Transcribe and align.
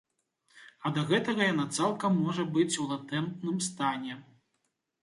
А 0.87 0.91
да 0.95 1.03
гэтага 1.11 1.41
яна 1.53 1.65
цалкам 1.77 2.17
можа 2.25 2.49
быць 2.57 2.71
у 2.87 2.89
латэнтным 2.95 3.65
стане. 3.69 4.13